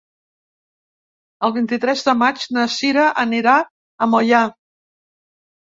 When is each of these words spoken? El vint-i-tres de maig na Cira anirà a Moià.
El 1.49 1.53
vint-i-tres 1.59 2.03
de 2.09 2.17
maig 2.23 2.49
na 2.59 2.67
Cira 2.79 3.07
anirà 3.27 3.55
a 4.07 4.13
Moià. 4.17 4.45